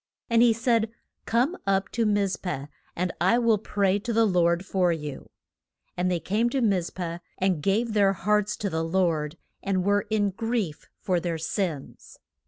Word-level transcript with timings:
And 0.31 0.41
he 0.41 0.51
said, 0.51 0.89
Come 1.27 1.55
up 1.67 1.89
to 1.89 2.07
Miz 2.07 2.35
peh, 2.35 2.65
and 2.95 3.11
I 3.21 3.37
will 3.37 3.59
pray 3.59 3.99
to 3.99 4.11
the 4.11 4.25
Lord 4.25 4.65
for 4.65 4.91
you. 4.91 5.29
And 5.95 6.09
they 6.09 6.19
came 6.19 6.49
to 6.49 6.59
Miz 6.61 6.89
peh, 6.89 7.19
and 7.37 7.61
gave 7.61 7.93
their 7.93 8.13
hearts 8.13 8.57
to 8.57 8.69
the 8.71 8.83
Lord, 8.83 9.37
and 9.61 9.83
were 9.83 10.07
in 10.09 10.31
grief 10.31 10.87
for 10.97 11.19
their 11.19 11.37
sins. 11.37 12.17